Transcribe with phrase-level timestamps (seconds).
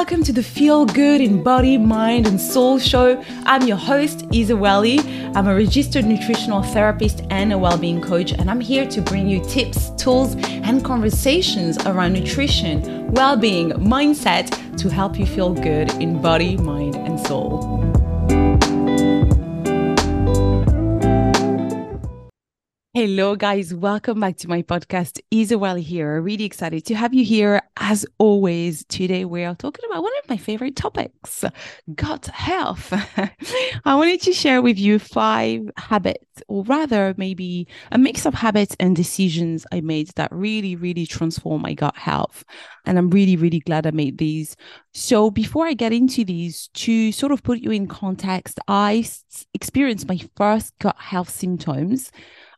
[0.00, 3.22] welcome to the Feel Good in Body, Mind, and Soul show.
[3.44, 4.98] I'm your host, Isa Welly.
[5.34, 9.44] I'm a registered nutritional therapist and a well-being coach, and I'm here to bring you
[9.44, 16.56] tips, tools, and conversations around nutrition, well-being, mindset to help you feel good in body,
[16.56, 17.99] mind, and soul.
[22.92, 23.72] Hello, guys.
[23.72, 25.20] Welcome back to my podcast.
[25.30, 26.20] Isabel here.
[26.20, 27.62] Really excited to have you here.
[27.76, 31.44] As always, today we are talking about one of my favorite topics
[31.94, 32.92] gut health.
[33.84, 38.74] I wanted to share with you five habits, or rather, maybe a mix of habits
[38.80, 42.42] and decisions I made that really, really transform my gut health.
[42.86, 44.56] And I'm really, really glad I made these.
[44.94, 49.08] So, before I get into these, to sort of put you in context, I
[49.54, 52.10] experienced my first gut health symptoms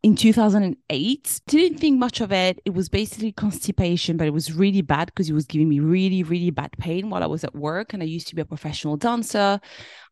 [0.02, 1.41] in 2008.
[1.47, 2.61] Didn't think much of it.
[2.65, 6.22] It was basically constipation, but it was really bad because it was giving me really,
[6.22, 7.92] really bad pain while I was at work.
[7.92, 9.61] And I used to be a professional dancer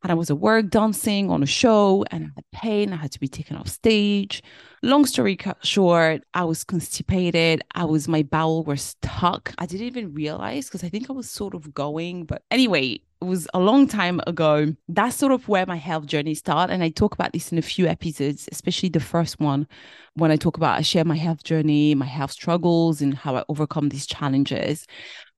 [0.03, 2.93] and I was at work dancing on a show and I had pain.
[2.93, 4.43] I had to be taken off stage.
[4.83, 7.63] Long story short, I was constipated.
[7.75, 9.53] I was, my bowel were stuck.
[9.59, 12.25] I didn't even realize because I think I was sort of going.
[12.25, 14.75] But anyway, it was a long time ago.
[14.89, 16.73] That's sort of where my health journey started.
[16.73, 19.67] And I talk about this in a few episodes, especially the first one,
[20.15, 23.45] when I talk about, I share my health journey, my health struggles, and how I
[23.51, 24.87] overcome these challenges.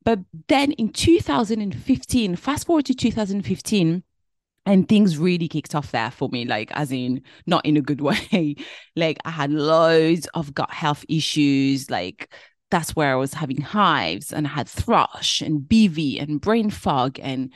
[0.05, 4.05] But then in 2015, fast forward to 2015,
[4.65, 8.01] and things really kicked off there for me like as in not in a good
[8.33, 8.57] way.
[8.97, 12.33] Like i had loads of gut health issues like
[12.71, 17.19] that's where i was having hives and i had thrush and bv and brain fog
[17.21, 17.53] and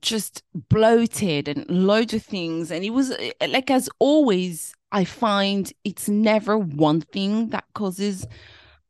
[0.00, 2.70] just bloated and loads of things.
[2.70, 8.26] And it was eh, like as always i find it's never one thing that causes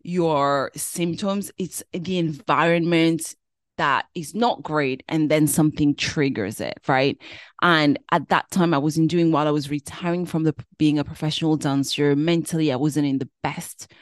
[0.03, 1.51] your symptoms.
[1.59, 3.35] It's the environment
[3.77, 7.19] that is not great and then something triggers it right?
[7.63, 11.05] And at that time i wasn't doing while i was retiring from the being a
[11.05, 12.15] professional dancer.
[12.17, 13.93] Mentally i wasn't in the best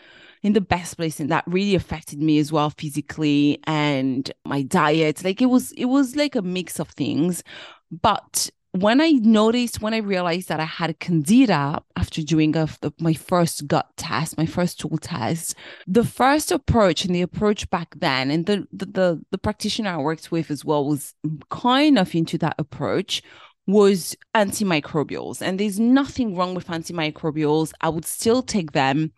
[0.42, 5.22] in the best place and that really affected me as well physically and my diet.
[5.24, 7.42] Like it was it was like a mix of things
[7.90, 12.66] but when I noticed, when I realized that I had candida after doing a,
[12.98, 15.54] my first gut test, my first stool test,
[15.86, 19.98] the first approach and the approach back then, and the, the the the practitioner I
[19.98, 21.14] worked with as well was
[21.50, 23.22] kind of into that approach
[23.66, 25.42] was antimicrobials.
[25.42, 27.72] And there's nothing wrong with antimicrobials.
[27.80, 29.12] I would still take them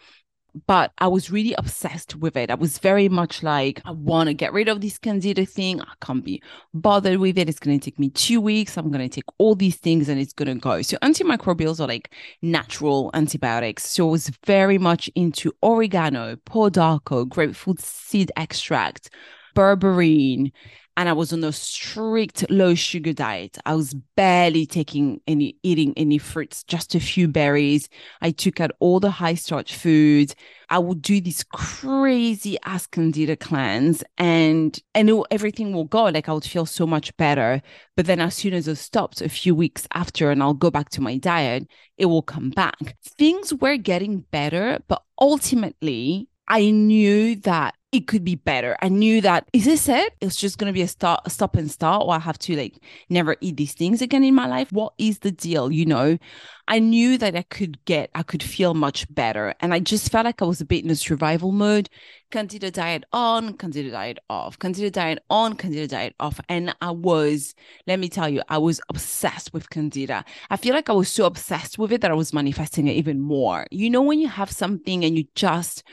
[0.66, 2.50] but I was really obsessed with it.
[2.50, 5.80] I was very much like, I want to get rid of this candida thing.
[5.80, 6.42] I can't be
[6.72, 7.48] bothered with it.
[7.48, 8.76] It's going to take me two weeks.
[8.76, 10.82] I'm going to take all these things and it's going to go.
[10.82, 13.88] So, antimicrobials are like natural antibiotics.
[13.88, 19.10] So, I was very much into oregano, pau d'arco, grapefruit seed extract,
[19.54, 20.52] berberine,
[20.96, 23.58] and I was on a strict low sugar diet.
[23.66, 27.88] I was barely taking any, eating any fruits, just a few berries.
[28.20, 30.34] I took out all the high starch foods.
[30.68, 36.04] I would do this crazy ass candida cleanse and, and it, everything will go.
[36.04, 37.60] Like I would feel so much better.
[37.96, 40.90] But then as soon as I stopped a few weeks after and I'll go back
[40.90, 41.66] to my diet,
[41.98, 42.96] it will come back.
[43.02, 48.76] Things were getting better, but ultimately I knew that it could be better.
[48.82, 50.14] I knew that is this it?
[50.20, 52.74] It's just gonna be a start, a stop and start, or I have to like
[53.08, 54.72] never eat these things again in my life.
[54.72, 55.70] What is the deal?
[55.70, 56.18] You know,
[56.66, 60.24] I knew that I could get, I could feel much better, and I just felt
[60.24, 61.88] like I was a bit in a survival mode.
[62.32, 67.54] Candida diet on, Candida diet off, Candida diet on, Candida diet off, and I was,
[67.86, 70.24] let me tell you, I was obsessed with Candida.
[70.50, 73.20] I feel like I was so obsessed with it that I was manifesting it even
[73.20, 73.68] more.
[73.70, 75.84] You know, when you have something and you just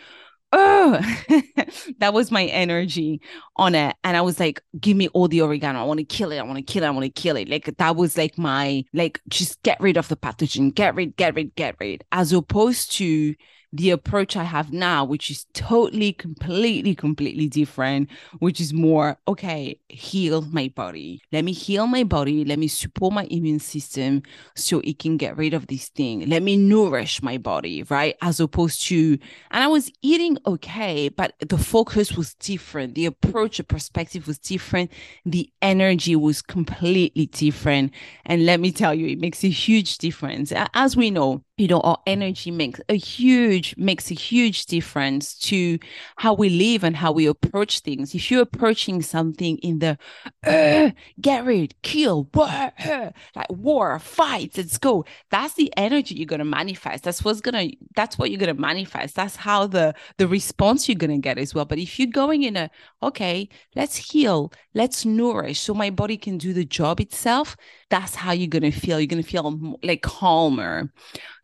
[0.54, 1.00] oh
[2.02, 3.22] that was my energy
[3.56, 3.96] on it.
[4.04, 5.80] And i was like give me all the oregano.
[5.80, 6.40] I want to kill it.
[6.40, 6.88] I want to kill it.
[6.88, 7.50] I want to kill it.
[7.50, 10.74] Like that was like my like just get rid of the pathogen.
[10.74, 12.04] Get rid get rid get rid.
[12.12, 13.36] As opposed to
[13.74, 18.10] the approach I have now, which is totally, completely, completely different,
[18.40, 21.22] which is more, okay, heal my body.
[21.32, 22.44] Let me heal my body.
[22.44, 24.24] Let me support my immune system
[24.56, 26.28] so it can get rid of this thing.
[26.28, 28.18] Let me nourish my body, right?
[28.22, 29.18] As opposed to,
[29.52, 32.96] and I was eating okay, but the focus was different.
[32.96, 34.92] The approach, the perspective was different.
[35.26, 37.94] The energy was completely different.
[38.26, 40.52] And let me tell you, it makes a huge difference.
[40.74, 45.78] As we know, you know our energy makes a huge makes a huge difference to
[46.16, 48.16] how we live and how we approach things.
[48.16, 50.00] If you're approaching something in the
[50.44, 50.90] uh,
[51.22, 56.40] get rid kill war, uh, like war fight let's go that's the energy you're going
[56.40, 57.04] to manifest.
[57.04, 59.16] That's what's going to that's what you're going to manifest.
[59.16, 61.66] That's how the the response you're going to get as well.
[61.66, 62.72] But if you're going in a
[63.04, 67.56] okay let's heal let's nourish so my body can do the job itself
[67.92, 69.00] that's how you're going to feel.
[69.00, 70.92] You're going to feel like calmer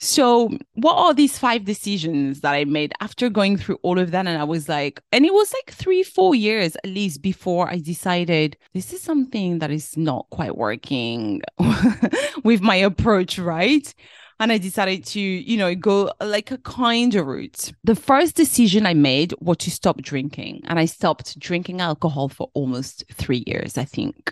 [0.08, 4.26] so, what are these five decisions that I made after going through all of that?
[4.26, 7.80] And I was like, and it was like three, four years at least before I
[7.80, 11.42] decided this is something that is not quite working
[12.44, 13.94] with my approach, right?
[14.40, 17.72] and I decided to, you know, go like a kinder route.
[17.84, 22.52] The first decision I made was to stop drinking, and I stopped drinking alcohol for
[22.54, 24.32] almost three years, I think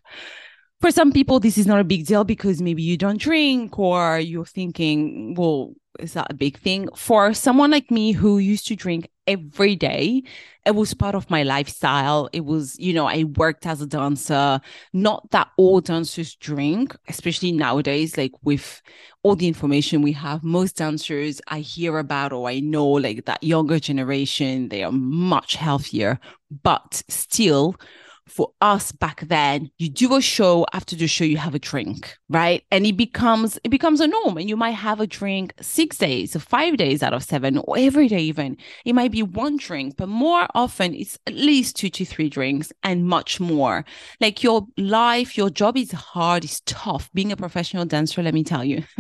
[0.82, 4.20] for some people, this is not a big deal because maybe you don't drink or
[4.20, 6.90] you're thinking, well, is that a big thing?
[6.96, 10.24] For someone like me who used to drink every day,
[10.66, 12.30] it was part of my lifestyle.
[12.34, 14.60] It was, you know, I worked as a dancer.
[14.94, 18.82] Not that all dancers drink, especially nowadays, like with
[19.24, 20.44] all the information we have.
[20.44, 25.56] Most dancers I hear about or I know, like that younger generation, they are much
[25.56, 26.20] healthier,
[26.64, 27.76] but still,
[28.28, 32.18] for us back then you do a show after the show you have a drink
[32.30, 32.64] right?
[32.72, 34.38] And it becomes it becomes a norm.
[34.38, 37.76] And you might have a drink six days or five days out of seven or
[37.78, 38.58] every day even.
[38.84, 42.72] It might be one drink but more often it's at least two to three drinks
[42.84, 43.86] and much more.
[44.20, 48.44] Like your life your job is hard it's tough being a professional dancer let me
[48.44, 48.84] tell you.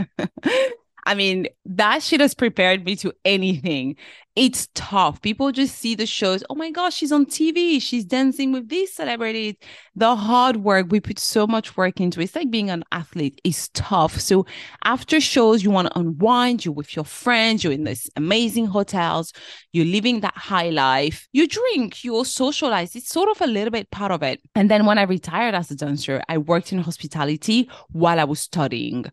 [1.07, 3.95] I mean, that shit has prepared me to anything
[4.35, 5.21] it's tough.
[5.21, 6.43] People just see the shows.
[6.49, 7.81] Oh my gosh, she's on TV.
[7.81, 9.55] She's dancing with these celebrities.
[9.95, 12.25] The hard work, we put so much work into it.
[12.25, 14.19] It's like being an athlete is tough.
[14.19, 14.45] So
[14.83, 19.31] after shows, you want to unwind, you're with your friends, you're in these amazing hotels,
[19.71, 21.29] you're living that high life.
[21.31, 22.93] You drink, you socialize.
[22.95, 24.41] It's sort of a little bit part of it.
[24.53, 28.41] And then when I retired as a dancer, I worked in hospitality while I was
[28.41, 29.05] studying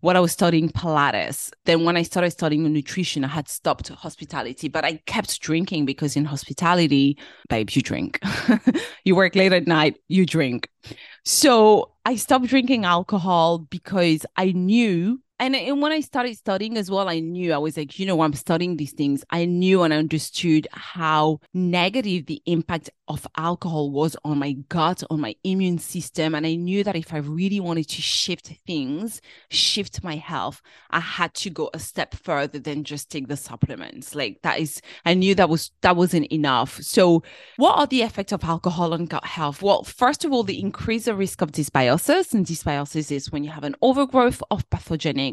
[0.00, 1.50] what I was studying Pilates.
[1.64, 6.16] Then when I started studying nutrition, I had stopped hospitality but I kept drinking because
[6.16, 7.18] in hospitality,
[7.48, 8.20] babes, you drink.
[9.04, 10.68] you work late at night, you drink.
[11.24, 16.90] So I stopped drinking alcohol because I knew and, and when I started studying as
[16.90, 19.24] well, I knew I was like, you know, I'm studying these things.
[19.30, 25.20] I knew and understood how negative the impact of alcohol was on my gut, on
[25.20, 26.34] my immune system.
[26.34, 29.20] And I knew that if I really wanted to shift things,
[29.50, 34.14] shift my health, I had to go a step further than just take the supplements.
[34.14, 36.80] Like that is, I knew that was that wasn't enough.
[36.82, 37.22] So,
[37.56, 39.62] what are the effects of alcohol on gut health?
[39.62, 43.50] Well, first of all, they increase the risk of dysbiosis, and dysbiosis is when you
[43.50, 45.30] have an overgrowth of pathogenic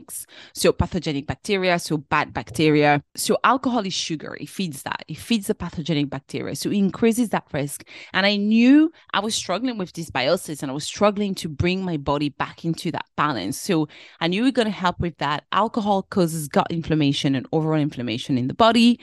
[0.53, 3.03] so pathogenic bacteria, so bad bacteria.
[3.15, 4.35] So alcohol is sugar.
[4.39, 5.03] It feeds that.
[5.07, 6.55] It feeds the pathogenic bacteria.
[6.55, 7.66] So it increases that risk.
[8.13, 11.97] And I knew I was struggling with dysbiosis and I was struggling to bring my
[11.97, 13.59] body back into that balance.
[13.59, 13.87] So
[14.19, 15.43] I knew we are going to help with that.
[15.51, 18.99] Alcohol causes gut inflammation and overall inflammation in the body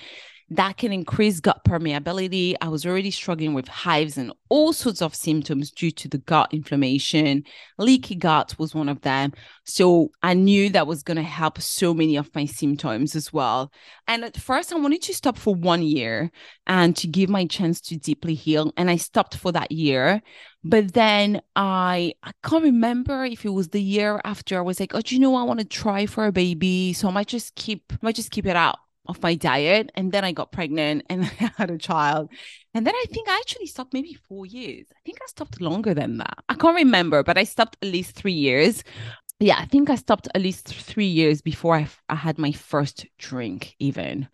[0.51, 2.55] that can increase gut permeability.
[2.61, 6.53] I was already struggling with hives and all sorts of symptoms due to the gut
[6.53, 7.45] inflammation.
[7.79, 9.33] Leaky gut was one of them.
[9.65, 13.73] So I knew that was going to help so many of my symptoms as well.
[14.07, 16.31] And at first, I wanted to stop for one year
[16.67, 18.71] and to give my chance to deeply heal.
[18.77, 20.21] And I stopped for that year.
[20.63, 24.95] But then I I can't remember if it was the year after I was like,
[24.95, 26.93] oh, do you know I want to try for a baby?
[26.93, 29.91] So I might just keep I might just keep it out of my diet.
[29.95, 32.31] And then I got pregnant and I had a child.
[32.75, 34.87] And then I think I actually stopped maybe four years.
[34.93, 36.39] I think I stopped longer than that.
[36.49, 38.83] I can't remember, but I stopped at least three years.
[39.41, 43.07] Yeah, I think I stopped at least three years before I, I had my first
[43.19, 44.29] drink, even.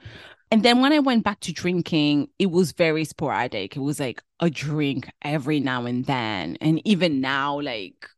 [0.50, 3.76] And then when I went back to drinking, it was very sporadic.
[3.76, 6.56] It was like a drink every now and then.
[6.60, 8.08] And even now, like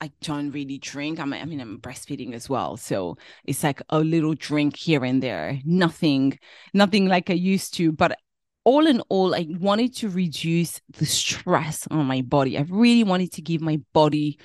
[0.00, 1.20] I don't really drink.
[1.20, 5.22] I'm, I mean, I'm breastfeeding as well, so it's like a little drink here and
[5.22, 5.58] there.
[5.64, 6.38] Nothing,
[6.72, 7.92] nothing like I used to.
[7.92, 8.18] But
[8.64, 12.56] all in all, I wanted to reduce the stress on my body.
[12.56, 14.38] I really wanted to give my body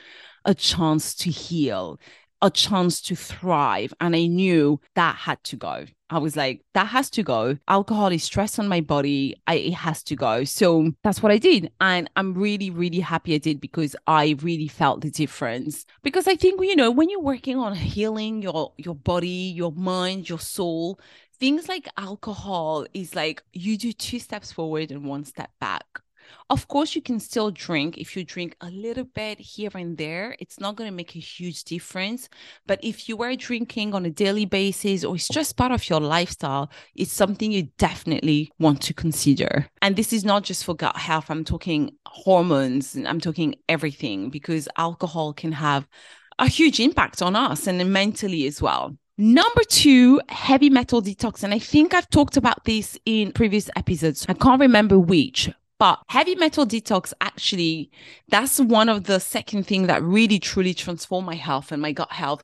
[0.44, 2.00] a chance to heal,
[2.42, 5.86] a chance to thrive, and I knew that had to go.
[6.10, 7.58] I was like, that has to go.
[7.68, 9.36] Alcohol is stress on my body.
[9.48, 10.44] I, it has to go.
[10.44, 11.72] So that's what I did.
[11.82, 15.86] And I'm really, really happy I did because I really felt the difference.
[16.04, 20.30] Because I think, you know, when you're working on healing your your body, your mind,
[20.30, 21.00] your soul,
[21.40, 25.86] things like alcohol is like you do two steps forward and one step back
[26.50, 27.98] Of course, you can still drink.
[27.98, 31.20] If you drink a little bit here and there, it's not going to make a
[31.20, 32.30] huge difference.
[32.68, 36.00] But if you are drinking on a daily basis or it's just part of your
[36.00, 39.68] lifestyle, it's something you definitely want to consider.
[39.82, 44.30] And this is not just for gut health, I'm talking hormones, and I'm talking everything
[44.30, 45.88] because alcohol can have
[46.38, 48.96] a huge impact on us and mentally as well.
[49.18, 51.44] Number two, heavy metal detox.
[51.44, 54.26] And I think I've talked about this in previous episodes.
[54.28, 57.92] I can't remember which, but heavy metal detox actually,
[58.30, 62.12] that's one of the second thing that really truly transformed my health and my gut
[62.12, 62.44] health.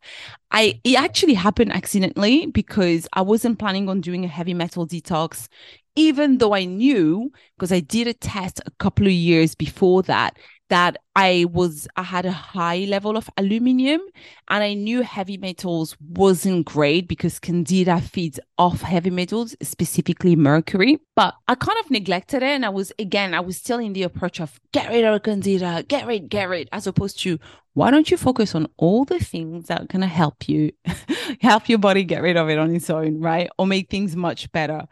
[0.52, 5.48] I it actually happened accidentally because I wasn't planning on doing a heavy metal detox,
[5.96, 10.38] even though I knew because I did a test a couple of years before that
[10.70, 14.02] that I was I had a high level of aluminium
[14.48, 21.00] and I knew heavy metals wasn't great because candida feeds off heavy metals, specifically mercury.
[21.16, 24.04] But I kind of neglected it and I was again, I was still in the
[24.04, 27.40] approach of get rid of candida, get rid, get rid, as opposed to
[27.74, 30.72] why don't you focus on all the things that are gonna help you
[31.42, 33.50] help your body get rid of it on its own, right?
[33.58, 34.88] Or make things much better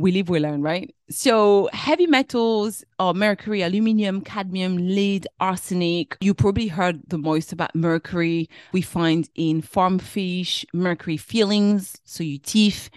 [0.00, 0.94] we live, we learn, right?
[1.10, 5.26] So, heavy metals are mercury, aluminum, cadmium, lead,
[5.60, 6.16] arsenic.
[6.20, 8.48] You probably heard the most about mercury.
[8.72, 12.88] We find in farm fish, mercury fillings, so your teeth,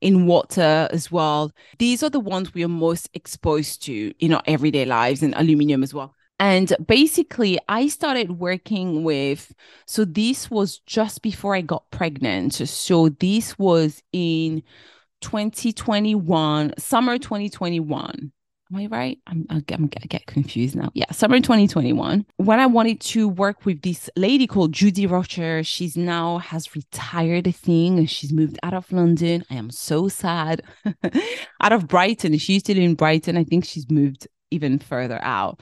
[0.00, 1.52] in water as well.
[1.78, 5.82] These are the ones we are most exposed to in our everyday lives, and aluminum
[5.82, 6.14] as well.
[6.38, 9.54] And basically, I started working with,
[9.86, 12.54] so this was just before I got pregnant.
[12.54, 14.62] So, this was in
[15.20, 18.32] 2021, summer 2021.
[18.72, 19.18] Am I right?
[19.28, 19.64] I'm, I'm,
[20.02, 20.90] I get confused now.
[20.92, 22.26] Yeah, summer 2021.
[22.38, 27.46] When I wanted to work with this lady called Judy Rocher, she's now has retired,
[27.46, 29.44] I think, and she's moved out of London.
[29.50, 30.62] I am so sad.
[31.60, 32.36] out of Brighton.
[32.38, 33.36] She used to live in Brighton.
[33.36, 35.60] I think she's moved even further out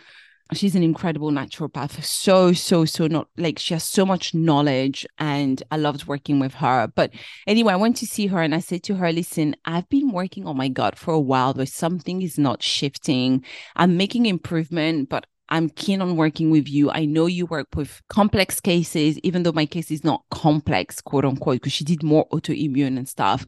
[0.52, 5.62] she's an incredible naturopath so so so not like she has so much knowledge and
[5.70, 7.10] i loved working with her but
[7.46, 10.46] anyway i went to see her and i said to her listen i've been working
[10.46, 13.42] on my gut for a while but something is not shifting
[13.76, 16.90] i'm making improvement but I'm keen on working with you.
[16.90, 21.24] I know you work with complex cases, even though my case is not complex, quote
[21.24, 23.46] unquote, because she did more autoimmune and stuff.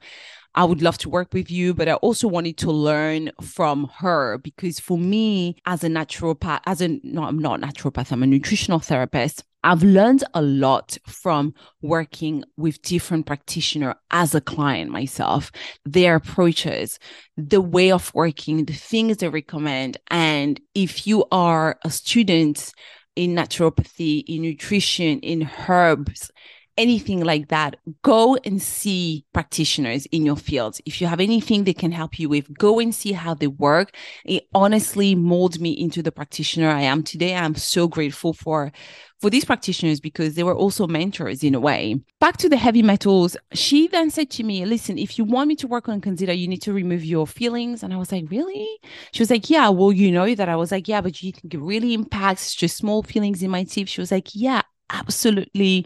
[0.56, 4.38] I would love to work with you, but I also wanted to learn from her
[4.38, 8.26] because for me, as a naturopath, as a no, I'm not a naturopath, I'm a
[8.26, 9.44] nutritional therapist.
[9.62, 15.52] I've learned a lot from working with different practitioners as a client myself,
[15.84, 16.98] their approaches,
[17.36, 19.98] the way of working, the things they recommend.
[20.10, 22.72] And if you are a student
[23.16, 26.30] in naturopathy, in nutrition, in herbs,
[26.78, 30.78] anything like that, go and see practitioners in your field.
[30.84, 33.94] If you have anything they can help you with, go and see how they work.
[34.24, 37.34] It honestly molds me into the practitioner I am today.
[37.34, 38.72] I'm so grateful for
[39.20, 42.00] for these practitioners because they were also mentors in a way.
[42.20, 45.56] Back to the heavy metals, she then said to me, Listen, if you want me
[45.56, 47.82] to work on Candida, you need to remove your feelings.
[47.82, 48.68] And I was like, Really?
[49.12, 50.48] She was like, Yeah, well, you know that.
[50.48, 53.64] I was like, Yeah, but you think it really impacts just small feelings in my
[53.64, 53.88] teeth?
[53.88, 55.84] She was like, Yeah, absolutely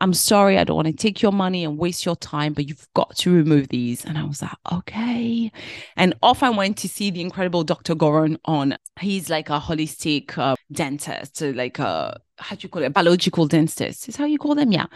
[0.00, 2.86] i'm sorry i don't want to take your money and waste your time but you've
[2.94, 4.04] got to remove these.
[4.04, 5.50] And i was like okay.
[5.96, 10.36] And off i went to see the incredible dr goran on he's like a holistic
[10.36, 14.38] uh, dentist so like a how do you call it biological dentist is how you
[14.38, 14.72] call them?
[14.72, 14.86] Yeah.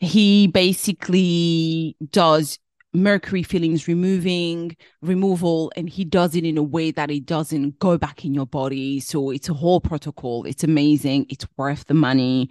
[0.00, 2.58] He basically does
[2.92, 7.98] mercury fillings removing removal and he does it in a way that it doesn't go
[7.98, 9.00] back in your body.
[9.00, 10.44] So it's a whole protocol.
[10.44, 11.26] It's amazing.
[11.28, 12.50] It's worth the money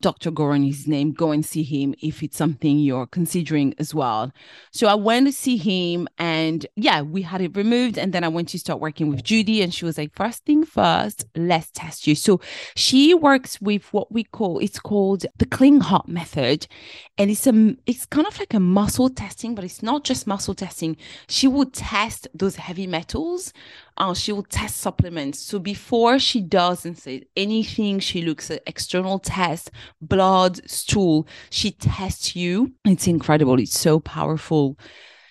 [0.00, 0.30] Dr.
[0.30, 4.32] Goran his name, go and see him if it's something you're considering as well.
[4.70, 7.98] So I went to see him and yeah, we had it removed.
[7.98, 10.64] And then I went to start working with Judy and she was like, first thing
[10.64, 12.14] first, let's test you.
[12.14, 12.40] So
[12.76, 16.68] she works with what we call, it's called the Klinghardt method.
[17.16, 20.54] And it's a, it's kind of like a muscle testing, but it's not just muscle
[20.54, 20.96] testing.
[21.28, 23.52] She will test those heavy metals
[23.98, 25.40] uh, she will test supplements.
[25.40, 31.26] So before she does and say anything, she looks at external tests, blood, stool.
[31.50, 32.72] She tests you.
[32.84, 33.58] It's incredible.
[33.58, 34.78] It's so powerful.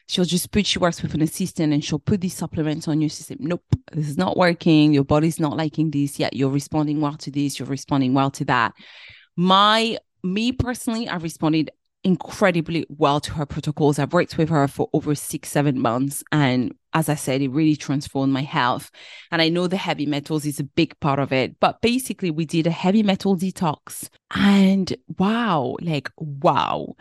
[0.10, 3.10] She'll just put, she works with an assistant and she'll put these supplements on your
[3.10, 3.38] system.
[3.42, 4.94] Nope, this is not working.
[4.94, 6.34] Your body's not liking this yet.
[6.34, 7.60] You're responding well to this.
[7.60, 8.74] You're responding well to that.
[9.36, 11.72] My, me personally, I responded
[12.04, 14.00] incredibly well to her protocols.
[14.00, 16.24] I've worked with her for over six, seven months.
[16.32, 18.90] And as I said, it really transformed my health.
[19.32, 21.60] And I know the heavy metals is a big part of it.
[21.60, 24.10] But basically, we did a heavy metal detox.
[24.34, 26.96] And wow, like, wow.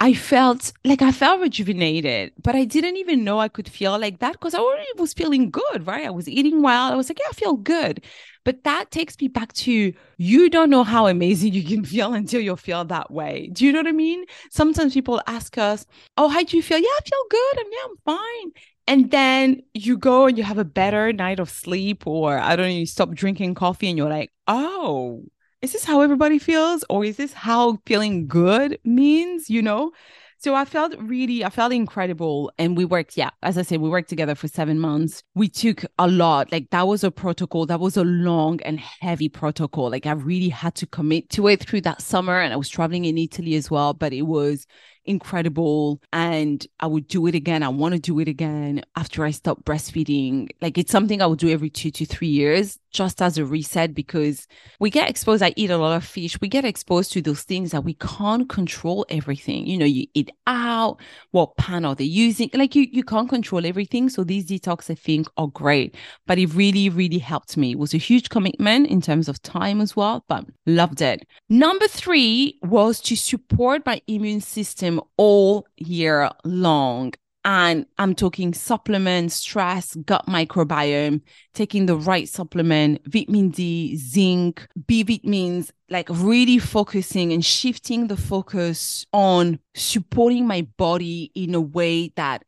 [0.00, 4.18] I felt like I felt rejuvenated, but I didn't even know I could feel like
[4.18, 6.06] that because I already was feeling good, right?
[6.06, 6.92] I was eating well.
[6.92, 8.04] I was like, yeah, I feel good.
[8.44, 12.40] But that takes me back to you don't know how amazing you can feel until
[12.40, 13.50] you feel that way.
[13.52, 14.24] Do you know what I mean?
[14.50, 16.78] Sometimes people ask us, Oh, how do you feel?
[16.78, 17.60] Yeah, I feel good.
[17.60, 18.52] I'm yeah, I'm fine.
[18.86, 22.66] And then you go and you have a better night of sleep, or I don't
[22.66, 25.22] know, you stop drinking coffee and you're like, oh,
[25.60, 26.84] is this how everybody feels?
[26.90, 29.92] Or is this how feeling good means, you know?
[30.38, 32.50] So I felt really, I felt incredible.
[32.58, 35.22] And we worked, yeah, as I said, we worked together for seven months.
[35.36, 36.50] We took a lot.
[36.50, 37.64] Like that was a protocol.
[37.66, 39.88] That was a long and heavy protocol.
[39.88, 42.40] Like I really had to commit to it through that summer.
[42.40, 44.66] And I was traveling in Italy as well, but it was
[45.04, 47.62] incredible and I would do it again.
[47.62, 50.50] I want to do it again after I stop breastfeeding.
[50.60, 53.94] Like it's something I would do every two to three years just as a reset
[53.94, 54.46] because
[54.78, 55.42] we get exposed.
[55.42, 56.40] I eat a lot of fish.
[56.40, 59.66] We get exposed to those things that we can't control everything.
[59.66, 62.50] You know, you eat out, what pan are they using?
[62.52, 64.08] Like you, you can't control everything.
[64.08, 65.94] So these detox, I think, are great.
[66.26, 67.72] But it really, really helped me.
[67.72, 71.26] It was a huge commitment in terms of time as well, but loved it.
[71.48, 77.12] Number three was to support my immune system all year long.
[77.44, 81.22] And I'm talking supplements, stress, gut microbiome,
[81.54, 88.16] taking the right supplement, vitamin D, zinc, B vitamins, like really focusing and shifting the
[88.16, 92.44] focus on supporting my body in a way that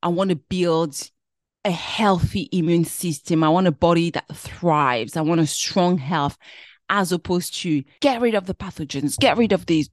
[0.00, 1.10] I want to build
[1.64, 3.42] a healthy immune system.
[3.42, 5.16] I want a body that thrives.
[5.16, 6.38] I want a strong health
[6.88, 9.88] as opposed to get rid of the pathogens, get rid of these,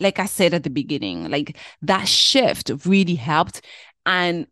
[0.00, 3.62] like I said at the beginning, like that shift really helped.
[4.06, 4.46] And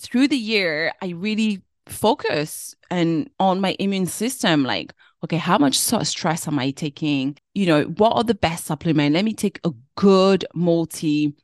[0.00, 5.78] through the year, I really focus and on my immune system, like, okay, how much
[5.78, 7.36] stress am I taking?
[7.54, 9.14] You know, what are the best supplement?
[9.14, 11.34] Let me take a good multi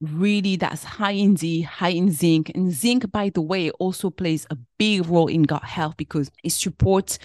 [0.00, 2.50] really that's high in D, high in zinc.
[2.54, 6.52] And zinc, by the way, also plays a big role in gut health because it
[6.52, 7.18] supports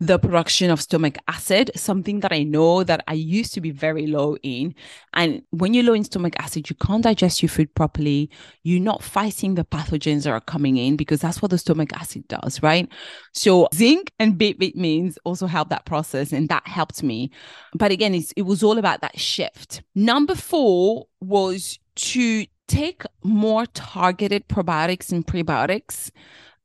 [0.00, 4.06] the production of stomach acid, something that I know that I used to be very
[4.06, 4.74] low in.
[5.12, 8.30] And when you're low in stomach acid, you can't digest your food properly.
[8.62, 12.26] You're not fighting the pathogens that are coming in because that's what the stomach acid
[12.28, 12.88] does, right?
[13.34, 17.30] So zinc and B vitamins also help that process, and that helped me.
[17.74, 19.82] But again, it was all about that shift.
[19.94, 26.10] Number four was to take more targeted probiotics and prebiotics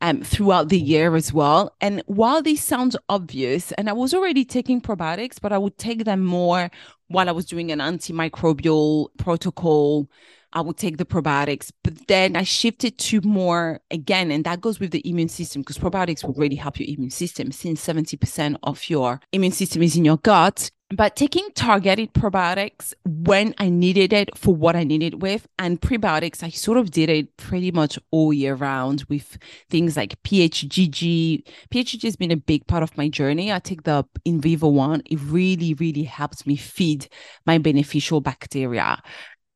[0.01, 1.75] um, throughout the year as well.
[1.81, 6.05] And while this sounds obvious, and I was already taking probiotics, but I would take
[6.05, 6.69] them more
[7.07, 10.09] while I was doing an antimicrobial protocol.
[10.53, 14.79] I would take the probiotics, but then I shifted to more again, and that goes
[14.79, 18.89] with the immune system because probiotics will really help your immune system since 70% of
[18.89, 24.37] your immune system is in your gut but taking targeted probiotics when I needed it
[24.37, 28.31] for what I needed with, and prebiotics, I sort of did it pretty much all
[28.31, 29.37] year round with
[29.69, 31.43] things like PHGG.
[31.71, 33.51] PHGG has been a big part of my journey.
[33.51, 35.01] I take the Invivo one.
[35.05, 37.09] It really, really helps me feed
[37.45, 39.01] my beneficial bacteria.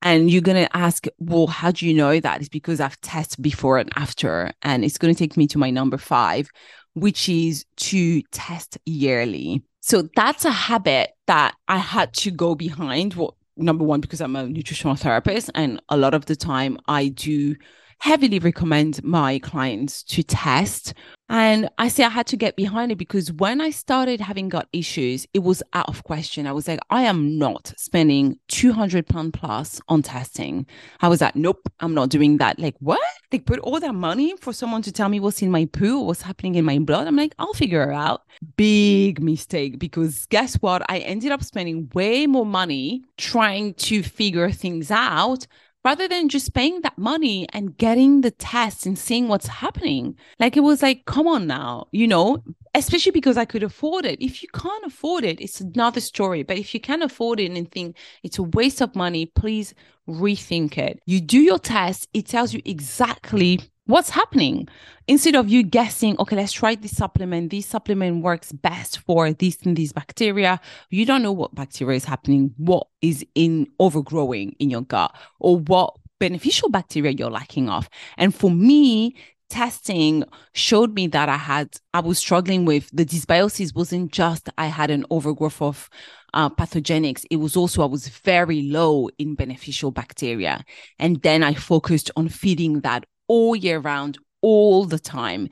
[0.02, 2.40] And you're going to ask, well, how do you know that?
[2.40, 4.52] It's because I've tested before and after.
[4.64, 6.50] And it's going to take me to my number five,
[6.94, 9.64] which is to test yearly.
[9.82, 13.16] So that's a habit that I had to go behind.
[13.16, 17.10] Well, number one, because I'm a nutritional therapist, and a lot of the time I
[17.10, 17.56] do
[18.00, 20.94] heavily recommend my clients to test.
[21.30, 24.68] And I say I had to get behind it because when I started having gut
[24.74, 26.48] issues, it was out of question.
[26.48, 30.66] I was like, I am not spending 200 pound plus on testing.
[31.00, 32.60] I was like, nope, I'm not doing that.
[32.60, 33.00] Like, what?
[33.32, 36.22] They put all that money for someone to tell me what's in my poo, what's
[36.22, 37.08] happening in my blood.
[37.08, 38.24] I'm like, I'll figure it out.
[38.58, 40.84] Big mistake because guess what?
[40.90, 45.48] I ended up spending way more money trying to figure things out
[45.84, 50.16] rather than just paying that money and getting the test and seeing what's happening.
[50.40, 54.22] Like it was like, come on now, you know, especially because I could afford it.
[54.22, 56.44] If you can't afford it, it's another story.
[56.44, 59.74] But if you can afford it and think it's a waste of money, please
[60.08, 61.00] rethink it.
[61.06, 64.68] You do your test, it tells you exactly what's happening
[65.08, 69.58] instead of you guessing okay let's try this supplement this supplement works best for this
[69.64, 74.70] and these bacteria you don't know what bacteria is happening what is in overgrowing in
[74.70, 79.16] your gut or what beneficial bacteria you're lacking of and for me
[79.52, 84.66] testing showed me that i had i was struggling with the dysbiosis wasn't just i
[84.66, 85.90] had an overgrowth of
[86.34, 90.64] uh, pathogenics, it was also I was very low in beneficial bacteria.
[91.00, 95.50] And then I focused on feeding that all year round, all the time.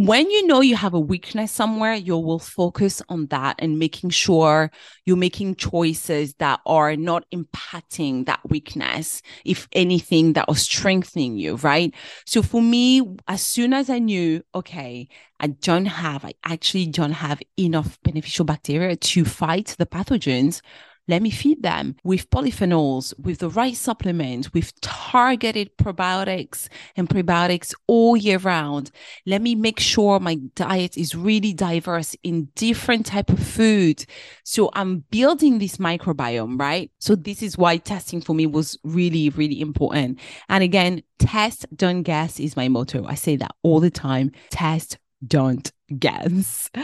[0.00, 4.08] When you know you have a weakness somewhere, you will focus on that and making
[4.08, 4.70] sure
[5.04, 11.56] you're making choices that are not impacting that weakness, if anything, that are strengthening you,
[11.56, 11.92] right?
[12.24, 15.06] So for me, as soon as I knew, okay,
[15.38, 20.62] I don't have, I actually don't have enough beneficial bacteria to fight the pathogens
[21.10, 27.74] let me feed them with polyphenols, with the right supplements, with targeted probiotics and prebiotics
[27.88, 28.92] all year round.
[29.26, 34.06] Let me make sure my diet is really diverse in different type of food.
[34.44, 36.90] So I'm building this microbiome, right?
[37.00, 40.20] So this is why testing for me was really, really important.
[40.48, 43.04] And again, test, don't guess is my motto.
[43.04, 44.30] I say that all the time.
[44.50, 46.70] Test, don't guess.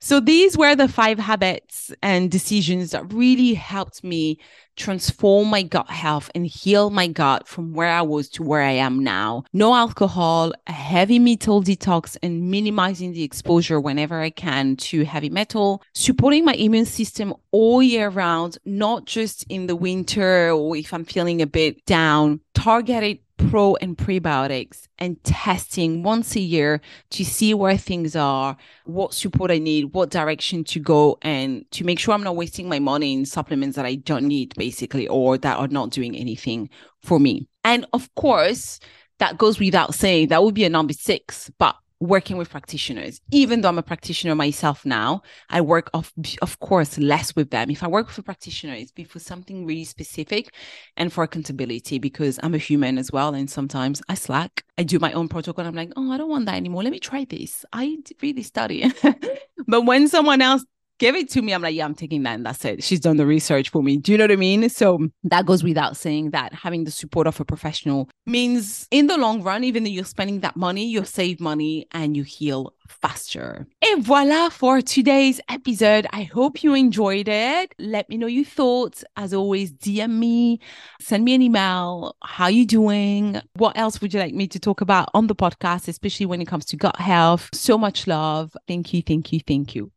[0.00, 4.38] So these were the five habits and decisions that really helped me
[4.76, 8.72] transform my gut health and heal my gut from where I was to where I
[8.72, 9.42] am now.
[9.52, 15.30] No alcohol, a heavy metal detox, and minimizing the exposure whenever I can to heavy
[15.30, 20.94] metal, supporting my immune system all year round, not just in the winter or if
[20.94, 27.24] I'm feeling a bit down, targeted pro and prebiotics and testing once a year to
[27.24, 31.98] see where things are, what support I need, what direction to go, and to make
[31.98, 35.56] sure I'm not wasting my money in supplements that I don't need, basically, or that
[35.56, 36.68] are not doing anything
[37.02, 37.48] for me.
[37.64, 38.80] And of course,
[39.18, 43.20] that goes without saying, that would be a number six, but working with practitioners.
[43.30, 47.70] Even though I'm a practitioner myself now, I work of of course less with them.
[47.70, 50.54] If I work with a practitioner, it's for something really specific
[50.96, 53.34] and for accountability because I'm a human as well.
[53.34, 54.64] And sometimes I slack.
[54.76, 55.66] I do my own protocol.
[55.66, 56.82] I'm like, oh, I don't want that anymore.
[56.82, 57.64] Let me try this.
[57.72, 58.92] I really study.
[59.66, 60.64] but when someone else
[60.98, 61.52] give it to me.
[61.52, 62.82] I'm like, yeah, I'm taking that and that's it.
[62.82, 63.96] She's done the research for me.
[63.96, 64.68] Do you know what I mean?
[64.68, 69.16] So that goes without saying that having the support of a professional means in the
[69.16, 73.66] long run, even though you're spending that money, you'll save money and you heal faster.
[73.82, 76.06] Et voila for today's episode.
[76.12, 77.74] I hope you enjoyed it.
[77.78, 79.04] Let me know your thoughts.
[79.16, 80.60] As always, DM me,
[81.00, 82.16] send me an email.
[82.22, 83.40] How you doing?
[83.54, 86.46] What else would you like me to talk about on the podcast, especially when it
[86.48, 87.50] comes to gut health?
[87.52, 88.56] So much love.
[88.66, 89.92] Thank you, thank you, thank you.